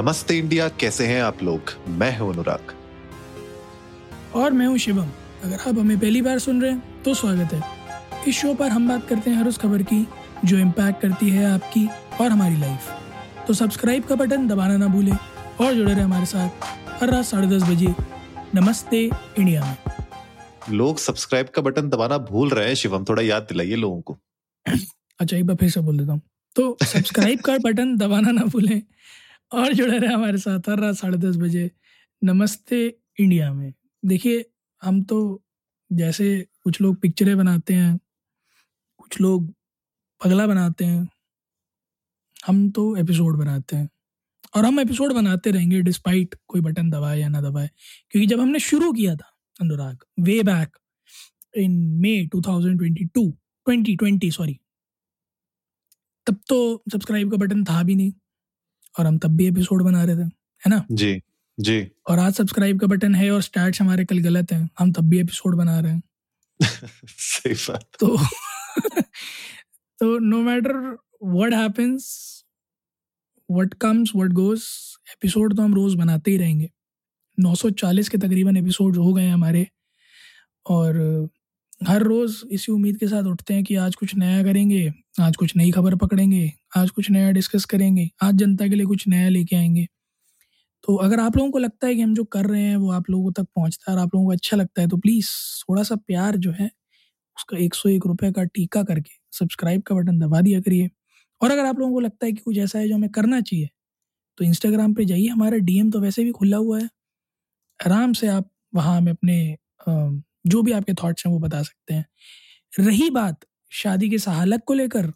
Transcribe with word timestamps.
नमस्ते 0.00 0.36
इंडिया 0.38 0.68
कैसे 0.80 1.06
हैं 1.06 1.20
आप 1.22 1.42
लोग? 1.42 1.70
मैं 1.88 2.18
हूँ 2.18 2.32
अनुराग। 2.32 2.72
और 4.34 4.52
मैं 4.52 4.66
हूँ 4.66 4.78
शिवम। 4.78 5.08
अगर 5.44 5.54
आप 5.54 5.78
हमें 5.78 5.98
पहली 5.98 6.22
बार 6.22 6.38
सुन 6.38 6.62
रहे 6.62 6.70
हैं 6.70 7.02
तो 7.02 7.14
स्वागत 7.14 7.52
है। 7.52 7.60
इस 8.28 8.36
शो 8.36 8.52
पर 8.54 8.68
हम 8.68 8.86
बात 8.88 9.06
करते 9.08 9.30
हैं 9.30 9.36
हर 9.38 9.48
उस 9.48 9.58
खबर 9.58 9.82
की 9.82 10.06
जो 10.44 10.58
इम्पैक्ट 10.58 11.00
करती 11.02 11.28
है 11.30 11.44
आपकी 11.44 11.86
और 12.20 12.30
हमारी 12.30 12.56
लाइफ 12.56 12.88
तो 13.46 13.54
सब्सक्राइब 13.54 14.04
का 14.04 14.14
बटन 14.14 14.46
दबाना 14.48 14.76
ना 14.76 14.86
भूलें 14.86 15.12
और 15.12 15.74
जुड़े 15.74 15.92
रहे 15.92 16.04
हमारे 16.04 16.26
साथ 16.26 16.64
हर 17.02 17.10
रात 17.10 17.24
साढ़े 17.24 17.48
दस 17.48 17.68
बजे 17.70 17.94
नमस्ते 18.54 19.04
इंडिया 19.38 19.64
में। 19.64 20.76
लोग 20.76 20.98
सब्सक्राइब 20.98 21.48
का 21.48 21.62
बटन 21.62 21.88
दबाना 21.88 22.18
भूल 22.30 22.48
रहे 22.50 22.66
हैं 22.66 22.74
शिवम 22.74 23.04
थोड़ा 23.08 23.22
याद 23.22 23.42
दिलाइए 23.42 23.76
लोगों 23.76 24.00
को। 24.00 24.18
अच्छा 25.20 25.36
एक 25.36 25.46
बार 25.46 25.56
फिर 25.56 25.70
से 25.70 25.80
बोल 25.80 25.98
देता 25.98 26.12
हूँ। 26.12 26.22
तो 26.56 26.76
सब्सक्राइब 26.82 27.40
का 27.40 27.58
बटन 27.64 27.96
दबाना 27.96 28.30
ना 28.30 28.44
भूलें 28.46 28.80
और 29.52 29.72
जुड़े 29.74 29.98
रहे 29.98 30.12
हमारे 30.12 30.38
साथ 30.38 30.68
हर 30.68 30.78
रात 30.80 30.94
साढ़े 30.94 31.18
दस 31.18 31.36
बजे 31.36 31.70
नमस्ते 32.22 32.86
इंडिया 33.20 33.52
में। 33.52 33.72
देखिए, 34.02 34.44
हम 34.82 35.02
तो 35.02 35.42
जैसे 35.90 36.46
कुछ 36.64 36.80
लोग 36.80 37.00
पिक्चरें 37.00 37.36
बनाते 37.36 37.74
हैं, 37.74 37.98
कुछ 38.98 39.20
लोग 39.20 39.52
पगला 40.20 40.46
बनाते 40.46 40.84
हैं, 40.84 41.08
हम 42.46 42.70
तो 42.70 42.96
एपिसोड 42.96 43.38
बनाते 43.38 43.76
हैं। 43.76 43.88
और 44.56 44.64
हम 44.64 44.80
एपिसोड 44.80 45.12
बनाते 45.12 45.50
रहेंगे 45.50 45.80
डिस्पाइट 45.82 46.34
कोई 46.48 46.60
बटन 46.60 46.90
दबाए 46.90 47.18
या 47.20 47.28
ना 47.28 47.40
दबाए, 47.40 47.68
क्योंकि 48.10 48.26
जब 48.26 48.40
हमने 48.40 48.58
शुरू 48.60 48.92
किया 48.92 49.16
था 49.16 49.30
अनुराग 49.60 50.04
way 50.20 50.42
back 50.42 50.76
in 51.54 51.72
may 52.00 52.16
2022 52.26 53.30
2020 53.66 54.30
sorry 54.30 54.58
तब 56.26 56.40
तो 56.48 56.82
सब्सक्राइब 56.92 57.30
का 57.30 57.36
बटन 57.36 57.64
था 57.64 57.82
भी 57.82 57.94
नहीं। 57.94 58.12
और 58.98 59.06
हम 59.06 59.18
तब 59.18 59.30
भी 59.30 59.46
एपिसोड 59.46 59.82
बना 59.82 60.04
रहे 60.04 60.16
थे 60.16 60.20
है 60.20 60.68
ना? 60.68 60.86
जी 60.90 61.22
जी। 61.60 61.90
और 62.08 62.18
आज 62.18 62.34
सब्सक्राइब 62.34 62.80
का 62.80 62.86
बटन 62.86 63.14
है 63.14 63.30
और 63.30 63.42
स्टैट्स 63.42 63.80
हमारे 63.80 64.04
कल 64.04 64.18
गलत 64.18 64.52
हैं 64.52 64.70
हम 64.78 64.92
तब 64.92 65.04
भी 65.04 65.20
एपिसोड 65.20 65.56
बना 65.56 65.80
रहे 65.80 65.92
हैं। 65.92 66.02
सही 67.06 67.54
बात। 67.54 67.88
तो 68.00 68.16
तो 69.98 70.18
no 70.18 70.42
matter 70.42 70.98
what 71.24 71.54
happens 71.54 72.04
what 73.50 73.74
comes 73.74 74.12
what 74.16 74.30
goes 74.30 74.96
episode 75.08 75.56
तो 75.56 75.62
हम 75.62 75.74
रोज 75.74 75.94
बनाते 75.94 76.30
ही 76.30 76.36
रहेंगे। 76.36 76.70
940 77.40 78.08
के 78.08 78.18
तकरीबन 78.18 78.56
एपिसोड 78.56 78.96
हो 78.96 79.12
गए 79.12 79.28
हमारे 79.28 79.66
और 80.66 80.94
हर 81.80 82.02
रोज़ 82.02 82.42
इसी 82.52 82.72
उम्मीद 82.72 82.96
के 82.98 83.06
साथ 83.08 83.24
उठते 83.24 83.54
हैं 83.54 83.62
कि 83.64 83.74
आज 83.76 83.94
कुछ 83.96 84.14
नया 84.16 84.42
करेंगे, 84.44 84.92
आज 85.20 85.36
कुछ 85.36 85.52
नई 85.56 85.70
खबर 85.70 85.94
पकड़ेंगे, 85.96 86.50
आज 86.76 86.90
कुछ 86.90 87.10
नया 87.10 87.30
डिस्कस 87.32 87.64
करेंगे, 87.64 88.08
आज 88.22 88.34
जनता 88.34 88.66
के 88.68 88.74
लिए 88.74 88.86
कुछ 88.86 89.06
नया 89.08 89.28
लेके 89.28 89.56
आएँगे। 89.56 89.86
तो 90.84 90.96
अगर 90.96 91.20
आप 91.20 91.36
लोगों 91.36 91.50
को 91.52 91.58
लगता 91.58 91.86
है 91.86 91.94
कि 91.94 92.02
हम 92.02 92.14
जो 92.14 92.24
कर 92.26 92.46
रहे 92.46 92.62
हैं 92.62 92.76
वो 92.76 92.92
आप 92.92 93.10
लोगों 93.10 93.32
तक 93.32 93.46
पहुँचता 93.56 93.90
है 93.92 93.96
और 93.96 94.02
आप 94.02 94.14
लोगों 94.14 94.26
को 94.26 94.32
अच्छा 94.32 94.56
लगता 94.56 94.82
है 94.82 94.88
तो 94.88 94.96
प्लीज़ 94.98 95.28
थोड़ा 95.62 95.82
सा 95.82 95.96
प्यार 95.98 96.36
जो 96.38 96.52
है, 96.52 96.66
उसका 97.36 97.58
एक 97.58 97.74
सौ 97.74 97.88
एक 97.90 98.06
रुपये 98.06 98.32
का 98.32 98.44
टीका 98.46 98.82
करके 98.84 99.12
सब्सक्राइब 99.32 99.82
का 99.86 99.94
बटन 99.94 100.18
दबा 100.20 100.40
दिया 100.40 100.60
करिए। 100.60 100.90
और 101.40 101.50
अगर 101.50 101.66
आप 101.66 101.78
लोगों 101.78 101.94
को 101.94 102.00
लगता 102.00 102.26
है 102.26 102.32
कि 102.32 102.42
कुछ 102.42 102.58
ऐसा 102.58 102.78
है 102.78 102.88
जो 102.88 102.94
हमें 102.94 103.10
करना 103.12 103.40
चाहिए 103.42 103.68
तो 104.38 104.44
इंस्टाग्राम 104.44 104.94
पे 104.94 105.04
जाइए, 105.04 105.28
हमारा 105.28 105.58
डीएम 105.58 105.90
तो 105.90 106.00
वैसे 106.00 106.24
भी 106.24 106.32
खुला 106.32 106.56
हुआ 106.58 106.80
है। 106.80 106.88
आराम 107.80 108.12
से 108.14 108.28
आप 108.28 108.50
वहाँ 108.72 108.96
हमें 108.96 109.12
अपने 109.12 109.56
जो 110.44 110.62
भी 110.62 110.72
आपके 110.72 110.94
थॉट्स 110.94 111.26
हैं 111.26 111.32
वो 111.32 111.38
बता 111.38 111.62
सकते 111.62 111.94
हैं। 111.94 112.04
रही 112.80 113.10
बात 113.10 113.44
शादी 113.72 114.10
के 114.10 114.18
सहालक 114.18 114.62
को 114.66 114.74
लेकर 114.74 115.12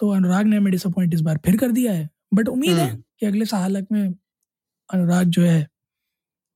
तो 0.00 0.10
अनुराग 0.10 0.46
ने 0.46 0.56
हमें 0.56 0.70
डिसअपॉइंट 0.72 1.14
इस 1.14 1.20
बार 1.20 1.40
फिर 1.46 1.56
कर 1.56 1.70
दिया 1.70 1.92
है। 1.92 2.08
बट 2.34 2.48
उम्मीद 2.48 2.78
है 2.78 2.96
कि 3.20 3.26
अगले 3.26 3.44
सहालक 3.44 3.86
में 3.92 4.14
अनुराग 4.90 5.28
जो 5.28 5.42
है 5.42 5.68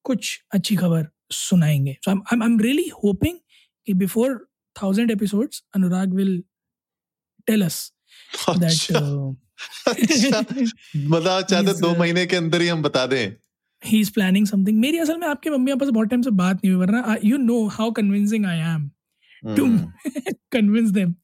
कुछ 0.05 0.43
अच्छी 0.51 0.77
खबर 0.77 1.07
सुनाएँगे। 1.33 1.97
So 2.05 2.11
I 2.11 2.47
am 2.47 2.59
really 2.61 2.89
hoping 3.05 3.39
कि 3.89 3.95
before 3.95 4.49
thousand 4.77 5.11
episodes 5.11 5.63
Anurag 5.77 6.15
will 6.15 6.43
tell 7.47 7.65
us 7.65 7.93
that 8.51 8.73
मतलब 10.97 11.43
चाहते 11.43 11.73
दो 11.81 11.95
महीने 11.97 12.27
के 12.27 12.37
अंदर 12.37 12.61
ही 12.63 12.69
हम 12.69 12.83
बता 12.83 13.07
दें? 13.07 13.35
ही 13.83 14.01
इज़ 14.01 14.13
प्लानिंग 14.13 14.47
समथिंग 14.47 14.79
मेरी 14.81 14.99
असल 14.99 15.19
में 15.19 15.27
आपके 15.29 15.51
मम्मी 15.51 15.73
पापा 15.73 15.87
से 15.87 15.93
बहुत 15.93 16.09
टाइम 16.09 16.23
से 16.23 16.31
बात 16.37 16.57
नहीं 16.57 16.73
हुई 16.75 16.81
वरना 16.81 17.17
you 17.25 17.37
know 17.39 17.67
how 17.69 17.91
convincing 17.93 18.47
I 18.47 18.59
am 18.75 18.89
to 19.57 19.67
convince 20.53 20.91
them 20.91 21.15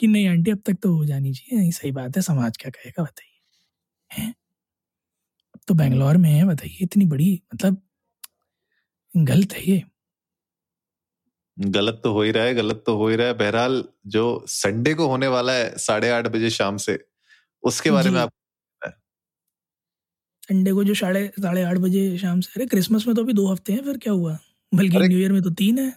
कि 0.00 0.06
नहीं 0.06 0.28
आंटी 0.28 0.50
अब 0.50 0.62
तक 0.66 0.76
तो 0.82 0.94
हो 0.96 1.04
जानी 1.04 1.32
चाहिए। 1.34 1.58
नहीं 1.60 1.70
सही 1.72 1.92
बात 1.92 2.16
है 2.16 2.22
समाज 2.22 2.56
क्या 2.56 2.70
कहेगा 2.70 3.02
बताइए। 3.02 4.32
अब 5.54 5.60
तो 5.68 5.74
बेंगलोर 5.74 6.16
में 6.16 6.30
है 6.30 6.44
बताइए 6.46 6.76
इतनी 6.82 7.04
बड़ी 7.06 7.32
मतलब 7.54 7.82
गलत 9.14 9.52
है 9.52 9.62
ये। 9.64 9.82
गलत 11.56 12.00
तो 12.04 12.12
हो 12.12 12.22
ही 12.22 12.30
रहा 12.32 12.44
है 12.44 12.54
गलत 12.54 12.82
तो 12.86 12.96
हो 12.96 13.08
ही 13.08 13.16
रहा 13.16 13.26
है। 13.26 13.34
बहरहाल 13.34 13.82
जो 14.08 14.22
संडे 14.48 14.94
को 14.94 15.06
होने 15.08 15.26
वाला 15.28 15.52
है 15.52 15.76
साढ़े 15.78 16.10
आठ 16.10 16.26
बजे 16.28 16.50
शाम 16.50 16.76
से 16.78 16.98
उसके 17.64 17.90
बारे 17.90 18.10
में 18.10 18.20
आप 18.20 18.30
संडे 20.48 20.72
को 20.72 20.84
जो 20.84 20.94
साढ़े 20.94 21.26
साढ़े 21.40 21.62
आठ 21.62 21.76
बजे 21.78 22.18
शाम 22.18 22.40
से 22.40 22.52
अरे 22.56 22.66
क्रिसमस 22.66 23.06
में 23.06 23.14
तो 23.16 23.22
अभी 23.22 23.32
दो 23.32 23.46
हफ़्ते 23.46 23.72
हैं 23.72 23.82
फिर 23.84 23.98
क्या 23.98 24.12
हुआ? 24.12 24.38
बल्कि 24.72 24.98
न्यू 24.98 25.18
ईयर 25.18 25.32
में 25.32 25.42
तो 25.42 25.50
तीन 25.50 25.78
है। 25.78 25.90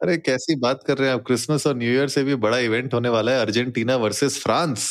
अरे 0.00 0.16
कैसी 0.16 0.54
बात 0.56 0.84
कर 0.86 0.98
रहे 0.98 1.08
हैं 1.08 1.14
आप 1.14 1.22
क्रिसमस 1.26 1.66
और 1.66 1.76
न्यू 1.76 1.92
ईयर 1.92 2.08
से 2.08 2.24
भी 2.24 2.34
बड़ा 2.34 2.58
इवेंट 2.58 2.94
होने 2.94 3.08
वाला 3.08 3.32
है 3.32 3.40
अर्जेंटीना 3.40 3.96
वर्सेस 3.96 4.38
फ्रांस। 4.42 4.88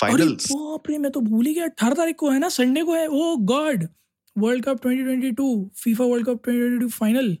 फाइनल्स। 0.00 0.52
बाप 0.52 0.90
रे 0.90 0.98
मैं 0.98 1.10
तो 1.12 1.20
भूल 1.20 1.46
ही 1.46 1.54
गया 1.54 1.64
अठारह 1.64 1.94
तारीख 1.94 2.16
को 2.16 2.30
है 2.30 2.38
ना 2.38 2.48
संडे 2.48 2.82
को 2.82 2.94
है 2.94 3.06
ओ 3.06 3.36
God 3.36 3.86
world 4.36 4.64
cup 4.64 4.80
2022 4.86 5.68
FIFA 5.74 6.04
world 6.04 6.26
cup 6.26 6.48
2022 6.48 6.92
final 6.92 7.36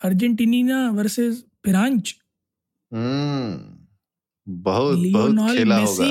Argentina 0.00 0.90
versus 0.90 1.44
France. 1.64 2.14
हम्म 2.92 3.78
बहुत 4.46 4.98
बहुत 5.12 5.56
खेला 5.56 5.76
होगा। 5.76 6.08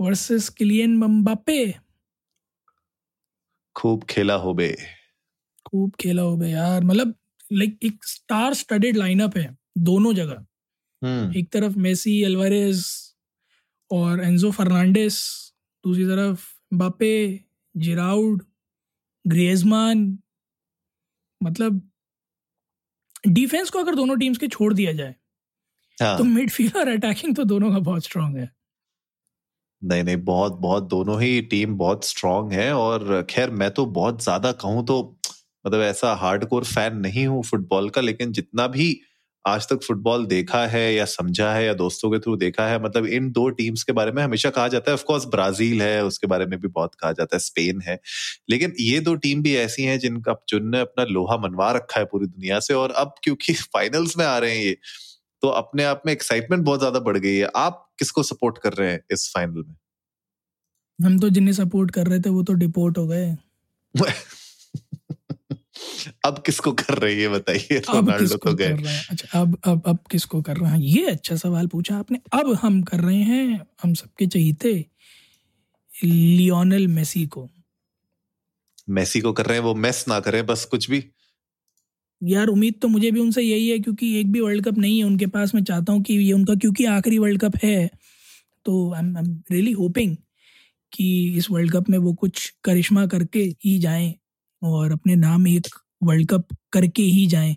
Versus 0.00 0.48
Kylian 0.48 0.96
Mbappe. 0.96 1.74
खूब 3.80 4.04
खेला 4.04 4.34
हो 4.34 4.54
बे 4.54 4.68
खूब 5.66 5.92
खेला 6.00 6.22
हो 6.22 6.36
बे 6.36 6.48
यार। 6.50 6.84
मतलब 6.84 7.14
लाइक 7.52 7.78
एक 7.82 8.04
स्टार 8.04 8.54
स्टडेड 8.54 8.96
लाइनअप 8.96 9.36
है 9.36 9.56
दोनों 9.78 10.14
जगह। 10.14 10.44
हम्म। 11.02 11.38
एक 11.38 11.50
तरफ़ 11.52 11.76
मेसी 11.78 12.22
अल्वारेज 12.24 12.84
और 13.90 14.20
एंजो 14.20 14.50
फर्नांडिस 14.50 15.14
दूसरी 15.84 16.04
तरफ़ 16.04 16.44
बापे 16.74 17.40
जिराउड 17.76 18.42
ग्रेजमान 19.26 20.18
मतलब 21.42 21.90
डिफेंस 23.28 23.70
को 23.70 23.78
अगर 23.78 23.94
दोनों 23.94 24.16
टीम्स 24.16 24.38
के 24.38 24.48
छोड़ 24.48 24.74
दिया 24.74 24.92
जाए 24.92 25.14
हाँ। 25.98 26.18
तो 26.18 26.24
मिडफील्ड 26.24 26.76
और 26.76 26.88
अटैकिंग 26.88 27.36
तो 27.36 27.44
दोनों 27.44 27.72
का 27.72 27.78
बहुत 27.78 28.04
स्ट्रांग 28.04 28.36
है। 28.36 28.50
नहीं 29.82 30.02
नहीं, 30.04 30.16
बहुत 30.18 30.58
बहुत, 30.60 30.88
दोनों 30.88 31.20
ही 31.20 31.40
टीम 31.42 31.76
बहुत 31.78 32.04
स्ट्रांग 32.06 32.52
है 32.52 32.72
और 32.74 33.22
खैर, 33.30 33.50
मैं 33.52 33.70
तो 33.72 33.84
बहुत 33.92 34.22
ज़्यादा 34.22 34.52
कहूँ 34.54 34.84
तो 34.86 35.00
मतलब 35.64 35.80
ऐसा 35.82 36.12
हार्डकोर 36.16 36.64
फ़ैन 36.64 36.96
नहीं 36.98 37.26
हूँ 37.26 37.42
फुटबॉल 37.44 37.88
का, 37.90 38.00
लेकिन 38.00 38.32
जितना 38.32 38.66
भी 38.68 39.00
आज 39.44 39.66
तक 39.68 39.80
फुटबॉल 39.82 40.24
देखा 40.26 40.64
है 40.66 40.82
या 40.94 41.04
समझा 41.06 41.52
है 41.52 41.64
या 41.64 41.72
दोस्तों 41.74 42.10
के 42.10 42.18
थ्रू 42.18 42.34
देखा 42.36 42.66
है 42.66 42.82
मतलब 42.82 43.06
इन 43.08 43.30
दो 43.32 43.48
टीम्स 43.50 43.82
के 43.82 43.92
बारे 43.92 44.12
में 44.12 44.22
हमेशा 44.22 44.50
कहा 44.50 44.66
जाता 44.68 44.90
है। 44.90 44.94
ऑफकोर्स 44.94 45.24
ब्राज़ील 45.26 45.82
है, 45.82 46.04
उसके 46.04 46.26
बारे 46.26 46.46
में 46.46 46.58
भी 46.60 46.68
बहुत 46.68 46.94
कहा 46.94 47.12
जाता 47.12 47.36
है, 47.36 47.40
स्पेन 47.40 47.80
है। 47.82 47.98
लेकिन 48.50 48.72
ये 48.80 49.00
दो 49.00 49.14
टीम 49.18 49.42
भी 49.42 49.54
ऐसी 49.56 49.82
हैं 49.84 49.98
जिनका, 49.98 50.34
जिनने 50.50 50.80
अपना 50.80 51.04
लोहा 51.10 51.36
मनवा 51.38 51.70
रखा 51.72 52.00
है 52.00 52.04
पूरी 52.06 52.26
दुनिया 52.26 52.60
से 52.60 52.74
और 52.74 52.90
अब 52.96 53.14
क्योंकि 53.24 53.52
फाइनल्स 53.74 54.16
में 54.18 54.24
आ 54.26 54.36
रहे 54.38 54.56
हैं 54.56 54.64
ये 54.64 54.76
तो 55.42 55.48
अपने 55.48 55.84
आप 55.84 56.02
में 56.06 56.12
एक्साइटमेंट 56.12 56.64
बहुत 56.64 56.78
ज़्यादा 56.78 57.00
बढ़ 57.00 57.18
गई 57.18 57.36
है। 57.36 57.50
आप 57.56 57.90
किसको 57.98 58.22
सपोर्ट 58.22 58.58
कर 58.58 58.72
रहे 58.72 58.90
हैं 58.92 59.00
इस 59.12 59.30
फाइनल 59.34 59.64
में? 59.68 59.74
हम 60.98 61.18
तो 61.18 61.28
जिन्हें 61.28 61.54
सपोर्ट 61.54 61.90
कर 61.90 62.06
रहे 62.06 62.20
थे 62.20 62.30
वो 62.30 62.42
तो 62.42 62.52
डिपोर्ट 62.52 62.98
हो 62.98 63.06
गए। 63.06 63.36
अब 66.24 66.42
किसको 66.46 66.72
कर 66.72 66.98
रहे 66.98 67.14
हैं 67.14 67.32
बताइए 67.32 67.78
रोनाल्डो 67.78 68.36
तो 68.36 68.54
गए। 68.54 68.72
अच्छा 69.10 69.40
अब 69.40 69.58
अब 69.64 69.82
अब 69.86 69.98
किसको 70.10 70.42
कर 70.42 70.56
रहे 70.56 70.70
हैं 70.70 70.78
ये 70.78 71.06
अच्छा 71.06 71.36
सवाल 71.36 71.66
पूछा 71.66 71.96
आपने। 71.96 72.18
अब 72.32 72.52
हम 72.62 72.82
कर 72.82 73.00
रहे 73.00 73.22
हैं 73.22 73.66
हम 73.82 73.94
सबके 73.94 74.26
चहीते 74.26 74.86
लियोनल 76.04 76.86
मेसी 76.88 77.26
को। 77.26 77.48
मेसी 78.88 79.20
को 79.20 79.32
कर 79.32 79.46
रहे 79.46 79.58
हैं 79.58 79.64
वो 79.64 79.74
मेस 79.74 80.04
ना 80.08 80.20
करें 80.20 80.46
बस 80.46 80.64
कुछ 80.64 80.90
भी। 80.90 81.00
यार 82.22 82.46
उम्मीद 82.46 82.74
तो 82.82 82.88
मुझे 82.88 83.10
भी 83.10 83.20
उनसे 83.20 83.42
यही 83.42 83.68
है 83.68 83.78
क्योंकि 83.78 84.14
एक 84.20 84.32
भी 84.32 84.40
वर्ल्ड 84.40 84.64
कप 84.64 84.78
नहीं 84.78 84.98
है 84.98 85.04
उनके 85.04 85.26
पास 85.26 85.54
मैं 85.54 85.62
चाहता 85.64 85.92
हूँ 85.92 86.02
कि 86.02 86.14
ये 86.14 86.32
उनका 86.32 86.54
क्योंकि 86.54 86.84
आखिरी 86.84 87.18
वर्ल्ड 87.18 87.40
कप 87.40 87.56
है। 87.64 87.90
तो 88.66 88.92
आई 88.94 89.00
एम 89.00 89.42
रियली 89.52 89.72
होपिंग 89.72 90.16
कि 90.92 91.34
इस 91.38 91.50
वर्ल्ड 91.50 91.72
कप 91.72 91.90
में 91.90 91.98
वो 91.98 92.14
कुछ 92.14 92.54
करिश्मा 92.64 93.06
करके 93.06 93.40
ही 93.64 93.78
जाएँ 93.78 94.14
और 94.62 94.92
अपने 94.92 95.16
नाम 95.16 95.48
एक 95.48 95.68
वर्ल्ड 96.02 96.28
कप 96.30 96.48
करके 96.72 97.02
ही 97.02 97.26
जाएँ। 97.26 97.56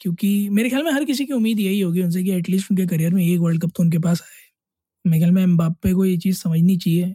क्योंकि 0.00 0.48
मेरे 0.50 0.70
ख्याल 0.70 0.84
में 0.84 0.92
हर 0.92 1.04
किसी 1.04 1.26
की 1.26 1.32
उम्मीद 1.32 1.60
यही 1.60 1.80
होगी 1.80 2.02
उनसे 2.02 2.24
कि 2.24 2.32
एटलीस्ट 2.32 2.70
उनके 2.72 2.86
करियर 2.86 3.14
में 3.14 3.24
एक 3.26 3.40
वर्ल्ड 3.40 3.62
कप 3.62 3.70
तो 3.76 3.82
उनके 3.82 3.98
पास 3.98 4.22
आए। 4.22 4.42
मेरे 5.04 5.20
ख्याल 5.20 5.32
में 5.32 5.42
एम्बापे 5.42 5.94
को 5.94 6.04
ये 6.04 6.16
चीज़ 6.18 6.38
समझनी 6.38 6.76
चाहिए। 6.76 7.14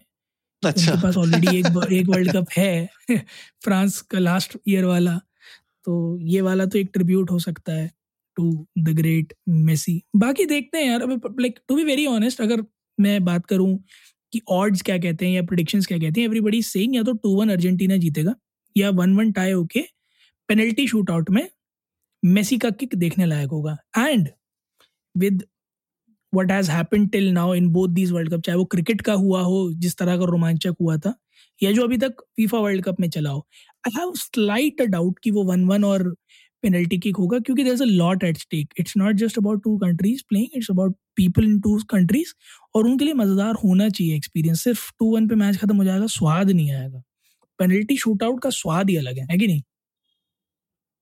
अच्छा। 0.63 0.91
उनके 0.91 1.03
पास 1.03 1.17
ऑलरेडी 1.17 1.57
एक 1.59 1.65
एक 1.93 2.07
वर्ल्ड 2.09 2.33
कप 2.33 2.47
है। 2.57 2.89
फ्रांस 3.63 4.01
का 4.01 4.19
लास्ट 4.19 4.57
ईयर 4.69 4.85
वाला। 4.85 5.19
तो 5.87 6.17
ये 6.21 6.41
वाला 6.41 6.65
तो 6.65 6.77
एक 6.77 6.89
ट्रिब्यूट 6.93 7.31
हो 7.31 7.39
सकता 7.39 7.73
है 7.73 7.89
टू 8.37 8.51
द 8.79 8.89
ग्रेट 8.95 9.33
मेसी 9.49 10.01
बाकी 10.15 10.45
देखते 10.45 10.77
हैं 10.77 10.89
यार 10.89 11.05
like 11.41 11.59
to 11.67 11.75
be 11.75 11.83
very 11.83 12.05
honest 12.05 12.41
अगर 12.41 12.63
मैं 12.97 13.23
बात 13.25 13.45
करूँ 13.45 13.77
कि 14.33 14.41
ऑड्स 14.51 14.81
क्या 14.81 14.97
कहते 14.97 15.25
हैं 15.25 15.33
या 15.33 15.41
प्रोडिक्शंस 15.43 15.85
क्या 15.87 15.97
कहते 15.97 16.21
हैं 16.21 16.27
एवरीबडी 16.27 16.61
सेइंग 16.61 16.95
या 16.95 17.03
तो 17.03 17.13
टू 17.23 17.35
वन 17.35 17.49
अर्जेंटीना 17.49 17.97
जीतेगा 17.97 18.33
या 18.75 18.89
वन 18.99 19.15
वन 19.17 19.31
टाई 19.31 19.51
होके 19.51 19.81
पेनल्टी 20.49 20.87
शूट 20.87 21.11
आउट 21.11 21.29
में 21.29 21.47
मेसी 22.23 22.57
का 22.57 22.69
किक 22.69 22.95
देखने 22.95 23.25
लायक 23.25 23.49
होगा। 23.49 23.77
And 23.97 24.29
with 25.15 25.43
what 26.33 26.51
has 26.51 26.71
happen 26.71 27.07
till 27.07 27.31
now 27.33 27.53
in 27.55 27.69
both 27.69 27.89
these 27.89 28.11
world 28.11 28.33
cup 28.33 28.41
चाहे 28.41 28.57
वो 28.57 28.65
क्रिकेट 28.65 29.01
का 29.01 29.13
हुआ 29.13 29.41
हो, 29.41 29.71
जिस 29.73 29.97
तरह 29.97 30.17
का 30.17 30.25
रोमांचक 30.25 30.75
हुआ 30.81 30.97
था 30.97 31.13
या 31.61 31.71
जो 31.71 31.83
अभी 31.83 31.97
तक 31.97 32.21
फीफा 32.35 32.59
वर्ल्ड 32.59 32.83
कप 32.85 32.99
में 32.99 33.09
चला 33.09 33.29
हो 33.29 33.45
आई 33.87 33.99
हैव 33.99 34.13
स्लाइट 34.15 34.81
डाउट 34.81 35.19
कि 35.23 35.31
वो 35.31 35.43
वन 35.43 35.65
वन 35.65 35.83
और 35.83 36.13
पेनल्टी 36.63 36.97
किक 36.97 37.17
होगा 37.17 37.39
क्योंकि 37.39 37.63
there 37.63 37.73
is 37.73 37.83
a 37.83 37.85
lot 37.85 38.23
at 38.23 38.37
stake 38.37 38.73
it's 38.79 38.97
not 38.97 39.15
just 39.15 39.37
about 39.37 39.63
two 39.63 39.77
countries 39.77 40.23
playing 40.29 40.57
it's 40.57 40.71
about 40.71 40.95
people 41.15 41.43
in 41.43 41.59
two 41.61 41.77
countries 41.89 42.33
और 42.75 42.87
उनके 42.87 43.05
लिए 43.05 43.13
मज़ेदार 43.13 43.55
होना 43.63 43.89
चाहिए 43.89 44.15
एक्सपीरियंस 44.15 44.63
सिर्फ़ 44.63 44.91
टू 44.99 45.15
वन 45.15 45.27
पे 45.27 45.35
मैच 45.35 45.57
खत्म 45.57 45.77
हो 45.77 45.83
जाएगा 45.83 46.07
स्वाद 46.07 46.51
नहीं 46.51 46.71
आएगा। 46.73 47.01
पेनल्टी 47.59 47.97
शूट 47.97 48.23
आउट 48.23 48.41
का 48.43 48.49
स्वाद 48.51 48.89
ही 48.89 48.95
अलग 48.97 49.17
है, 49.19 49.25
है 49.31 49.37
कि 49.37 49.47
नहीं? 49.47 49.61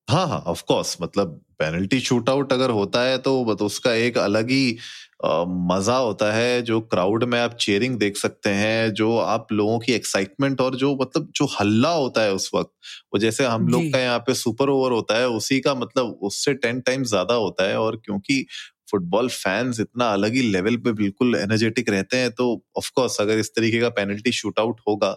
हाँ 0.07 0.27
हाँ 0.27 0.39
ऑफ़ 0.47 0.63
कोर्स 0.63 0.97
मतलब 1.01 1.41
पेनल्टी 1.59 1.99
शूट 1.99 2.29
आउट 2.29 2.53
अगर 2.53 2.69
होता 2.71 3.01
है 3.01 3.17
तो, 3.17 3.55
तो 3.55 3.65
उसका 3.65 3.93
एक 3.93 4.17
अलग 4.17 4.49
ही 4.51 4.77
मज़ा 5.25 5.95
होता 5.97 6.31
है 6.33 6.61
जो 6.61 6.79
क्राउड 6.83 7.23
में 7.23 7.39
आप 7.39 7.53
चेयरिंग 7.57 7.97
देख 7.99 8.17
सकते 8.17 8.49
हैं 8.51 8.93
जो 8.93 9.17
आप 9.17 9.51
लोगों 9.51 9.77
की 9.79 9.93
एक्साइटमेंट 9.93 10.61
और 10.61 10.75
जो 10.75 10.93
मतलब 10.95 11.31
जो 11.35 11.45
हल्ला 11.51 11.89
होता 11.89 12.21
है 12.21 12.33
उस 12.33 12.49
वक्त। 12.55 12.71
वो 13.13 13.19
जैसे 13.19 13.45
हम 13.45 13.67
लोग 13.67 13.91
का 13.93 13.99
यहाँ 13.99 14.19
पे 14.19 14.33
सुपर 14.33 14.69
ओवर 14.69 14.91
होता 14.91 15.17
है 15.17 15.27
उसी 15.31 15.59
का 15.59 15.75
मतलब 15.75 16.19
उससे 16.23 16.53
टेन 16.55 16.81
टाइम्स 16.81 17.09
ज़्यादा 17.09 17.33
होता 17.35 17.67
है 17.69 17.79
और 17.79 18.01
क्योंकि 18.05 18.45
फुटबॉल 18.91 19.29
फैंस 19.29 19.79
इतना 19.79 20.11
अलग 20.13 20.33
ही 20.33 20.41
लेवल 20.41 20.77
पे 20.77 20.91
बिल्कुल 20.93 21.35
एनर्जेटिक 21.35 21.89
रहते 21.89 22.17
हैं 22.17 22.31
तो 22.31 22.51
ऑफकोर्स 22.77 23.19
अगर 23.21 23.37
इस 23.37 23.51
तरीके 23.55 23.79
का 23.79 23.89
पेनल्टी 23.91 24.31
शूट 24.31 24.59
आउट 24.59 24.81
होगा 24.87 25.11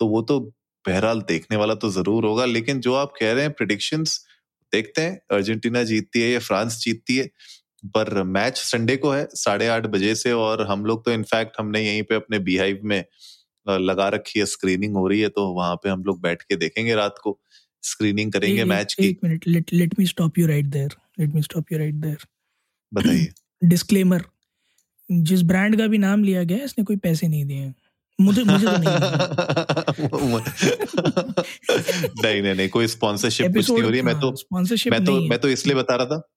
तो 0.00 0.06
वो 0.06 0.22
तो 0.22 0.38
बहरहाल 0.84 1.20
देखने 1.20 1.56
वाला 1.56 1.74
तो 1.74 1.90
ज़रूर 1.90 2.24
होगा 2.24 2.44
लेकिन 2.44 2.80
जो 2.80 2.94
आप 2.94 3.12
कह 3.20 3.32
रहे 3.32 3.42
हैं 3.42 3.52
प्रिडिक्शन 3.52 4.04
देखते 4.72 5.02
हैं। 5.02 5.20
अर्जेंटीना 5.30 5.82
जीतती 5.84 6.20
है 6.20 6.30
या 6.30 6.38
फ्रांस 6.38 6.78
जीतती 6.78 7.16
है। 7.16 7.30
पर 7.86 8.22
मैच 8.22 8.58
संडे 8.58 8.96
को 8.96 9.10
है 9.10 9.28
साढ़े 9.34 9.66
आठ 9.66 9.86
बजे 9.86 10.14
से 10.14 10.32
और 10.32 10.66
हम 10.66 10.84
लोग 10.84 11.04
तो 11.04 11.12
इनफैक्ट 11.12 11.56
हमने 11.60 11.80
यहीं 11.80 12.02
पे 12.02 12.14
अपने 12.14 12.38
बीहाइव 12.38 12.80
में 12.84 13.04
लगा 13.68 14.08
रखी 14.08 14.38
है 14.40 14.46
स्क्रीनिंग 14.46 14.96
हो 14.96 15.06
रही 15.08 15.20
है 15.20 15.28
तो 15.28 15.46
वहाँ 15.52 15.76
पे 15.76 15.88
हम 15.88 16.02
लोग 16.04 16.20
बैठ 16.20 16.42
के 16.42 16.56
देखेंगे 16.56 16.94
रात 16.94 17.14
को। 17.22 17.40
स्क्रीनिंग 17.82 18.32
करेंगे 18.32 18.64
मैच 18.64 18.94
की। 18.94 19.08
एक 19.08 19.18
minute 19.24 19.44
let 19.46 19.72
let 19.72 19.94
me 19.98 20.06
stop 20.06 20.38
you 20.38 20.46
right 20.46 20.64
there 20.64 20.90
let 21.18 21.34
me 21.34 21.42
stop 21.42 21.72
you 21.72 21.78
right 21.78 21.94
there 21.94 22.26
बताइए। 22.94 23.28
डिस्क्लेमर 23.64 24.24
जिस 25.12 25.42
ब्रांड 25.42 25.78
का 25.78 25.86
भी 25.86 25.98
नाम 25.98 26.24
लिया 26.24 26.42
गया 26.42 26.58
है 26.58 26.64
इसने 26.64 26.84
कोई 26.84 26.96
पैसे 26.96 27.28
नहीं 27.28 27.44
दिए 27.44 27.72
मुझे 28.20 28.44
मुझे 28.44 28.66
तो 28.66 28.72
नहीं 28.72 28.90
नहीं 32.24 32.42
नहीं 32.42 32.54
नहीं 32.54 32.68
कोई 32.68 32.86
स्पॉन्सरशिप 32.86 33.52
कुछ 33.56 33.70
नहीं 33.70 33.82
हो 33.82 33.88
रही 33.88 34.02
मैं 34.02 34.20
तो 34.20 34.36
स्पॉन्सरशिप 34.36 34.92
मैं 34.92 35.04
तो 35.04 35.20
मैं 35.20 35.38
तो 35.38 35.48
इसलिए 35.48 35.74
बता 35.74 35.96
रहा 35.96 36.06
था 36.06 36.28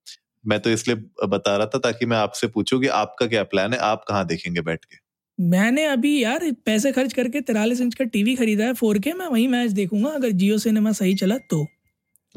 मैं 0.47 0.59
तो 0.59 0.69
इसलिए 0.69 1.27
बता 1.27 1.57
रहा 1.57 1.65
था 1.65 1.80
ताकि 1.80 2.06
मैं 2.06 2.18
आपसे 2.18 2.47
पूछूँ 2.47 2.81
कि 2.81 2.88
आपका 2.88 3.27
क्या 3.27 3.44
प्लान 3.44 3.74
है 3.74 3.80
आप 3.80 4.06
कहाँ 4.07 4.25
देखेंगे 4.25 4.62
बैठ 4.62 4.85
के? 4.85 4.95
मैंने 5.44 5.85
अभी 5.85 6.24
यार 6.24 6.51
पैसे 6.65 6.91
खर्च 6.91 7.13
करके 7.13 7.41
तिरालीस 7.41 7.81
इंच 7.81 7.95
का 7.95 8.06
टीवी 8.06 8.36
खरीदा 8.36 8.65
है 8.65 8.74
फोर 8.74 9.00
के 9.00 9.13
मैं 9.13 9.27
वही 9.27 9.47
मैच 9.47 9.71
देखूँगा 9.71 10.09
अगर 10.09 10.29
जियो 10.29 10.57
सिनेमा 10.57 10.91
सही 10.91 11.15
चला 11.15 11.38
तो। 11.38 11.68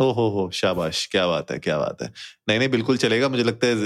ओ 0.01 0.13
हो 0.13 0.21
हो 0.29 0.51
शाबाश 0.51 1.09
क्या 1.11 1.27
बात 1.27 1.51
है 1.51 1.59
क्या 1.59 1.79
बात 1.79 2.03
है। 2.03 2.13
नहीं 2.49 2.59
नहीं 2.59 2.69
बिल्कुल 2.69 2.97
चलेगा 2.97 3.29
मुझे 3.29 3.45
लगता 3.45 3.67
है 3.67 3.77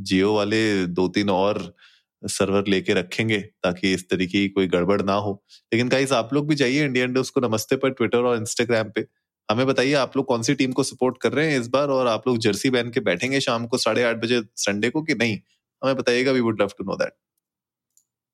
जियो 0.00 0.34
वाले 0.34 0.86
दो 0.86 1.08
तीन 1.08 1.30
और 1.30 1.76
सर्वर 2.24 2.64
लेके 2.68 2.94
रखेंगे 2.94 3.40
ताकि 3.40 3.94
इस 3.94 4.10
तरीके 4.10 4.32
की 4.32 4.48
कोई 4.48 4.66
गड़बड़ 4.66 5.02
ना 5.02 5.12
हो। 5.12 5.44
लेकिन 5.72 5.88
गाइस 5.88 6.12
आप 6.12 6.34
लोग 6.34 6.48
भी 6.48 6.54
जाइए 6.54 6.84
इंडियन 6.84 7.12
डोज 7.12 7.30
को 7.30 7.40
नमस्ते 7.40 7.76
पर 7.76 7.90
ट्विटर 7.90 8.18
और 8.18 8.36
इंस्टाग्राम 8.36 8.90
पे। 8.90 9.06
हमें 9.50 9.66
बताइए 9.66 9.92
आप 9.92 10.16
लोग 10.16 10.26
कौन 10.26 10.42
सी 10.42 10.54
टीम 10.54 10.72
को 10.72 10.82
सपोर्ट 10.82 11.16
कर 11.22 11.32
रहे 11.32 11.52
हैं 11.52 11.60
इस 11.60 11.68
बार 11.68 11.88
और 11.88 12.06
आप 12.06 12.28
लोग 12.28 12.38
जर्सी 12.38 12.70
पहन 12.70 12.90
के 12.90 13.00
बैठेंगे 13.00 13.40
शाम 13.40 13.66
को 13.66 13.78
साढ़े 13.78 14.02
आठ 14.02 14.16
बजे 14.16 14.42
संडे 14.56 14.90
को 14.90 15.02
कि 15.02 15.14
नहीं? 15.14 15.40
हमें 15.84 15.96
बताइएगा 15.96 16.32
we 16.32 16.40
would 16.40 16.62
love 16.62 16.70
to 16.78 16.84
know 16.84 16.96
that 16.96 17.12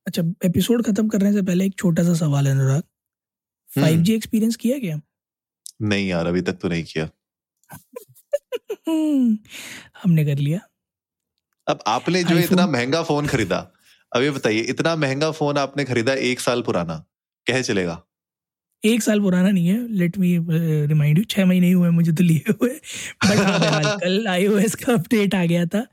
अच्छा 0.06 0.22
एपिसोड 0.44 0.86
खत्म 0.86 1.08
करने 1.08 1.32
से 1.32 1.42
पहले 1.42 1.66
एक 1.66 1.78
छोटा 1.78 2.02
सा 2.02 2.14
सवाल 2.14 2.46
है 2.46 2.52
अनुराग। 2.52 2.82
फाइव 3.80 4.00
जी 4.00 4.14
एक्सपीरियंस 4.14 4.56
किया 4.56 4.78
क्या? 4.78 5.00
नहीं 5.82 6.08
यार 6.08 6.26
अभी 6.26 6.42
तक 6.42 6.52
तो 6.52 6.68
नहीं 6.68 6.84
किया। 6.84 7.08
हमने 10.04 10.24
कर 10.24 10.38
लिया। 10.38 10.60
अब 11.72 11.82
आपने 11.86 12.24
जो 12.24 12.38
इतना 12.38 12.66
महँगा 12.66 13.02
फ़ोन 13.02 13.26
खरीदा 13.26 13.72
अब 14.16 14.22
ये 14.22 14.30
बताइए 14.30 14.60
इतना 14.60 14.96
महँगा 14.96 15.30
फ़ोन 15.30 15.58
आपने 15.58 15.84
खरीदा 15.84 16.12
एक 16.12 16.40
साल 16.40 16.62
पुराना 16.62 17.04
कह 17.46 17.62
चलेगा? 17.62 18.02
एक 18.84 19.02
साल 19.02 19.20
पुराना 19.20 19.50
नहीं 19.50 19.66
है 19.66 19.92
लेट 19.92 20.18
मी 20.18 20.38
रिमाइंड 20.86 21.18
यू 21.18 21.24
छह 21.24 21.46
महीने 21.46 21.66
ही 21.66 21.72
हुए 21.72 21.90
मुझे 21.90 22.12
तो 22.12 22.24
लिए 22.24 22.52
हुए 22.52 22.68
बट 23.26 23.38
हाँ 23.38 23.98
कल 24.02 24.26
आई 24.26 24.48
का 24.84 24.92
अपडेट 24.92 25.34
आ 25.34 25.44
गया 25.44 25.66
था 25.66 25.86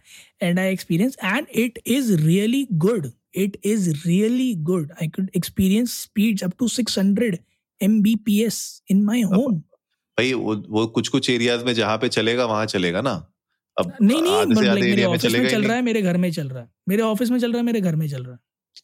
and 0.44 0.60
I 0.60 0.72
experience 0.72 1.18
and 1.24 1.48
it 1.56 1.80
is 1.88 2.16
really 2.16 2.68
good 2.74 3.12
it 3.36 3.58
is 3.64 4.08
really 4.08 4.56
good 4.56 4.92
I 4.92 5.08
could 5.08 5.30
experience 5.38 6.02
speeds 6.02 6.44
up 6.44 6.54
to 6.60 6.68
600 6.68 7.38
mbps 7.84 8.82
in 8.92 9.04
my 9.04 9.22
home 9.22 9.56
भाई 9.56 10.34
वो, 10.34 10.56
वो 10.70 10.88
कुछ 10.88 11.08
कुछ 11.08 11.30
एरियाज़ 11.30 11.66
में 11.66 11.74
जहाँ 11.74 11.98
पे 11.98 12.10
चलेगा 12.10 12.46
वहाँ 12.46 12.66
चलेगा 12.66 13.02
ना? 13.02 13.34
अब 13.80 13.94
नहीं 14.02 14.22
नहीं 14.22 14.46
मतलब 14.48 14.80
मेरे 14.86 15.04
ऑफ़िस 15.06 15.38
में 15.38 15.46
चल 15.48 15.64
रहा 15.64 15.76
है 15.76 15.82
मेरे 15.84 16.02
घर 16.04 16.18
में 16.18 16.32
चल 16.32 16.50
रहा 16.50 16.64
है। 16.64 16.70
मेरे 16.90 17.02
ऑफ़िस 17.04 17.30
में 17.32 17.40
चल 17.40 17.52
रहा 17.52 17.60
है 17.60 17.66
मेरे 17.66 17.82
घर 17.82 17.96
में 17.96 18.08
चल 18.10 18.24
रहा 18.24 18.34
है। 18.34 18.40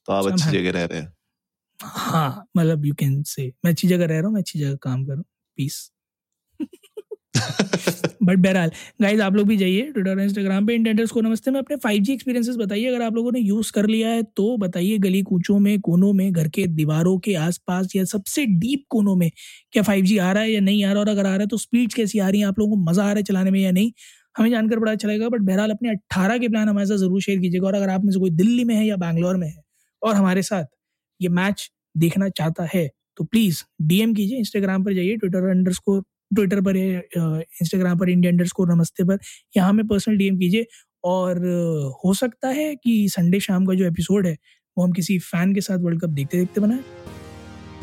तो 0.06 0.14
आप 0.14 0.26
अच्छी 0.28 0.52
जगह 0.52 0.72
रह 0.72 0.86
रहे 0.86 1.00
हैं। 1.00 1.14
हाँ 1.80 2.46
मतलब 2.58 2.86
यू 2.86 2.94
कैन 2.96 3.22
से 3.26 3.48
मैं 3.66 3.72
अच्छी 3.72 3.88
जगह 3.88 4.06
रह 4.06 4.18
रहा 4.18 4.26
हूँ 4.26 4.34
मैं 4.34 4.42
अच्छी 4.42 4.60
जगह 4.60 4.76
काम 4.84 5.04
कर 5.06 5.12
रहा 5.12 5.18
हूँ। 5.18 5.26
पीस 5.58 5.90
बट 8.22 8.38
बहरहाल 8.40 8.72
गाइज़ 9.02 9.22
आप 9.22 9.34
लोग 9.36 9.48
भी 9.48 9.58
जाइए 9.58 9.82
ट्विटर 9.92 10.10
और 10.12 10.20
इंस्टाग्राम 10.22 10.66
पे। 10.68 10.74
इंटेंडर्स 10.76 11.12
को 11.12 11.22
नमस्ते 11.22 11.52
में 11.52 11.60
अपने 11.60 11.76
5G 11.78 12.14
एक्सपीरियंसेस 12.14 12.56
बताइए। 12.58 12.88
अगर 12.88 13.02
आप 13.02 13.16
लोगों 13.16 13.32
ने 13.32 13.40
यूज़ 13.40 13.72
कर 13.72 13.86
लिया 13.88 14.10
है 14.10 14.24
तो 14.38 14.58
बताइए 14.58 14.98
गली 15.00 15.22
कूचों 15.24 15.60
में 15.60 15.80
कोनों 15.82 16.12
में 16.14 16.32
घर 16.32 16.48
के 16.50 16.66
दीवारों 16.70 17.18
के 17.20 17.34
आसपास 17.42 17.96
या 17.96 18.04
सबसे 18.06 18.46
डीप 18.58 18.84
कोनों 18.90 19.16
में। 19.16 19.30
क्या 19.74 19.84
5G 19.84 20.18
आ 20.20 20.32
रहा 20.32 20.44
है 20.44 20.52
या 20.52 20.60
नहीं 20.62 20.84
आ 20.86 20.92
रहा? 20.92 21.00
और 21.02 21.10
अगर 21.10 21.26
आ 21.26 21.30
रहा 21.30 21.40
है 21.40 21.48
तो 21.48 21.58
स्पीड 21.60 21.94
कैसी 21.94 22.20
आ 22.20 22.30
रही 22.30 22.42
है? 22.42 22.48
आप 22.48 22.60
लोगों 22.60 22.76
को 22.78 22.82
मज़ा 22.84 23.04
आ 23.04 23.08
रहा 23.08 23.16
है 23.18 23.24
चलाने 23.24 23.52
में 23.52 23.60
या 23.62 23.72
नहीं? 23.72 23.92
हमें 24.36 24.50
जानकर 24.50 24.80
बड़ा 24.80 24.92
अच्छा 24.92 25.08
लगेगा 25.08 25.30
बट 25.30 25.42
बहरहाल 25.42 25.72
अपने 25.72 25.90
अट्ठारह 25.90 26.38
के 26.38 26.48
प्लान 26.50 26.70
हमारे 26.70 26.88
साथ 26.88 26.98
ज़रूर 26.98 27.22
शेयर 27.22 27.40
कीजिएगा 27.40 27.68
और 27.68 27.76
अगर 27.76 27.90
आप 27.90 28.04
में 28.04 28.12
से 28.12 28.20
कोई 28.20 28.30
दिल्ली 28.32 28.64
में 28.64 28.76
है 28.76 28.86
या 28.88 28.96
बैंगलोर 28.98 29.38
में 29.38 29.48
है 29.48 29.62
और 30.02 30.16
हमारे 30.16 30.42
साथ 30.42 30.66
ये 31.22 31.30
मैच 31.32 31.70
देखना 31.98 32.30
चाहता 32.30 32.68
है 32.74 32.90
तो 33.18 33.24
प्लीज़ 33.24 33.64
डीएम 33.82 34.14
कीजिए 34.14 34.38
इंस्टाग्राम 34.38 34.84
पर 34.84 34.94
जाइए 34.94 35.16
ट्विटर 35.16 35.50
अंडर 35.50 35.72
स्कोर 35.72 36.04
ट्विटर 36.36 36.62
पर 36.62 36.78
इंस्टाग्राम 36.78 37.98
पर 38.00 38.10
इंडिया 38.10 38.32
अंडर 38.32 38.46
स्कोर 38.46 38.74
नमस्ते 38.74 39.04
पर 39.04 39.20
यहाँ 39.58 39.74
में 39.74 39.86
पर्सनल 39.88 40.18
डीएम 40.18 40.38
कीजिए 40.38 40.66
और 41.04 41.38
हो 42.06 42.14
सकता 42.14 42.50
है 42.50 42.76
कि 42.76 43.08
संडे 43.12 43.40
शाम 43.40 43.66
का 43.66 43.74
जो 43.74 43.86
एपिसोड 43.86 44.28
है, 44.28 44.38
वो 44.78 44.84
हम 44.84 44.92
किसी 44.92 45.18
फ़ैन 45.22 45.54
के 45.56 45.62
साथ 45.62 45.78
वर्ल्ड 45.78 46.02
कप 46.02 46.10
देखते 46.10 46.38
देखते 46.38 46.62
बनाए। 46.62 46.80